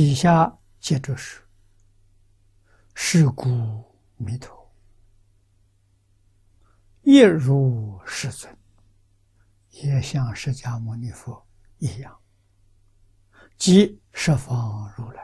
[0.00, 0.50] 底下
[0.80, 1.42] 接着是
[2.96, 3.84] “是故
[4.16, 4.72] 弥陀，
[7.02, 8.56] 亦如世尊，
[9.68, 11.46] 也像释迦牟尼佛
[11.76, 12.18] 一样，
[13.58, 15.22] 即十方如来，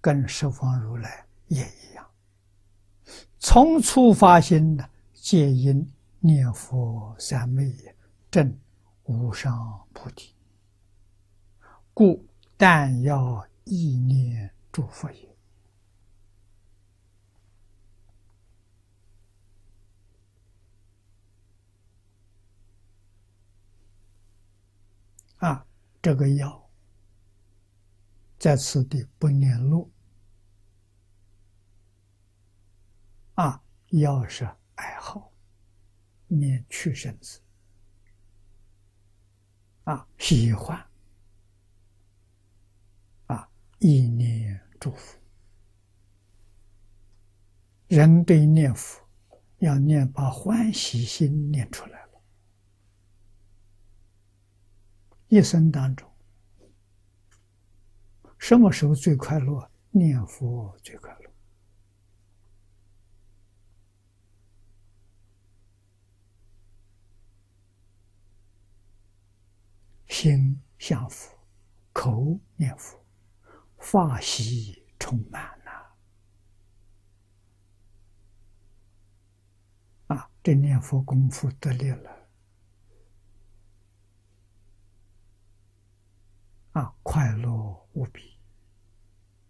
[0.00, 2.04] 跟十方如来也一样。
[3.38, 7.72] 从初发心的，皆因念佛三昧，
[8.32, 8.58] 正
[9.04, 10.34] 无上菩提，
[11.92, 12.20] 故。”
[12.56, 15.36] 但要意念诸佛也
[25.38, 25.66] 啊！
[26.00, 26.70] 这个要
[28.38, 29.90] 在此地不念路
[33.34, 35.32] 啊，要是爱好
[36.28, 37.40] 念去生子
[39.84, 40.93] 啊，喜欢。
[43.86, 45.18] 意念祝福，
[47.86, 49.06] 人对念佛
[49.58, 52.22] 要念，把欢喜心念出来了。
[55.28, 56.10] 一生当中，
[58.38, 59.70] 什么时候最快乐？
[59.90, 61.30] 念佛最快乐，
[70.08, 71.38] 心向佛，
[71.92, 73.03] 口念佛。
[73.84, 75.96] 法喜充满了
[80.06, 80.30] 啊！
[80.42, 82.28] 这念佛功夫得力了
[86.72, 88.38] 啊，快乐无比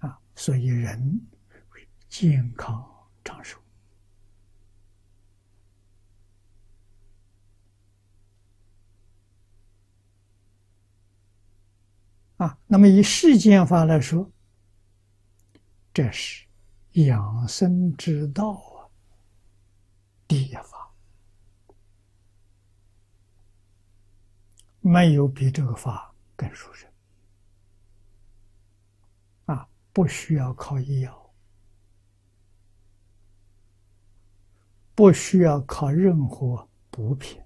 [0.00, 0.20] 啊！
[0.36, 1.26] 所以人
[2.10, 3.58] 健康长寿
[12.38, 14.30] 啊，那么以世间法来说，
[15.92, 16.46] 这是
[16.92, 18.86] 养生之道啊，
[20.26, 20.92] 第一法，
[24.80, 26.88] 没有比这个法更殊胜
[29.46, 29.68] 啊！
[29.92, 31.34] 不需要靠医药，
[34.94, 37.42] 不需要靠任何补品，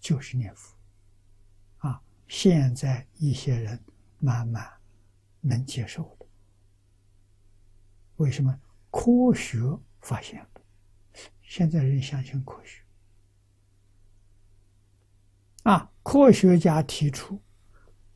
[0.00, 0.76] 就是念佛。
[2.26, 3.78] 现在一些人
[4.18, 4.68] 慢慢
[5.40, 6.26] 能接受了，
[8.16, 8.60] 为什么？
[8.90, 9.58] 科学
[10.00, 10.50] 发现了，
[11.42, 12.80] 现在人相信科学
[15.64, 15.90] 啊！
[16.04, 17.42] 科学家提出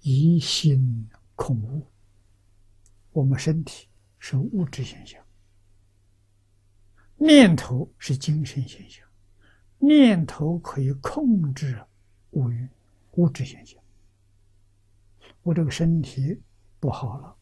[0.01, 1.85] 疑心恐物，
[3.11, 3.89] 我们身体
[4.21, 5.21] 是物质现象，
[7.17, 9.05] 念头是精神现象，
[9.79, 11.85] 念头可以控制
[12.31, 12.69] 物欲
[13.13, 13.83] 物质现象。
[15.49, 16.43] 我这个身体
[16.79, 17.35] 不好了，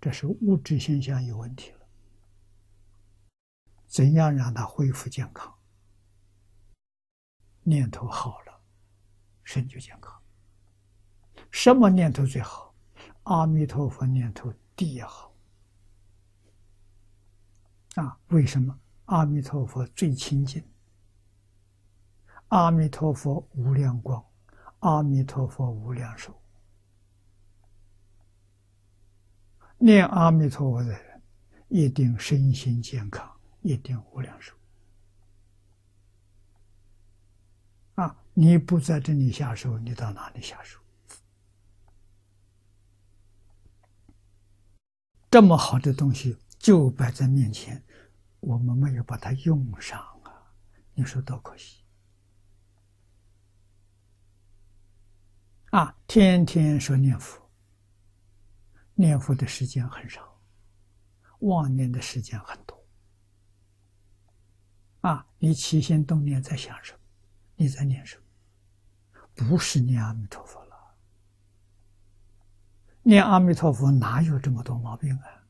[0.00, 1.86] 这是物质现象有问题了。
[3.86, 5.54] 怎样让它恢复健康？
[7.62, 8.60] 念头好了，
[9.44, 10.12] 身就健康。
[11.52, 12.74] 什么念头最好？
[13.22, 15.32] 阿弥陀佛念头第一好。
[17.94, 18.76] 啊，为什么？
[19.04, 20.68] 阿弥陀佛最亲近。
[22.48, 24.24] 阿弥陀佛无量光，
[24.80, 26.36] 阿弥陀佛无量寿。
[29.78, 31.22] 念阿弥陀佛的人，
[31.68, 34.54] 一定身心健康，一定无量寿。
[37.96, 40.78] 啊，你不在这里下手，你到哪里下手？
[45.30, 47.82] 这么好的东西就摆在面前，
[48.40, 50.32] 我们没有把它用上啊！
[50.94, 51.82] 你说多可惜！
[55.70, 57.45] 啊，天天说念佛。
[58.96, 60.36] 念佛的时间很少，
[61.40, 62.76] 妄念的时间很多。
[65.02, 66.98] 啊，你起心动念在想什么？
[67.54, 68.22] 你在念什么？
[69.34, 70.76] 不是念阿弥陀佛了。
[73.02, 75.45] 念阿弥陀佛哪有这么多毛病啊？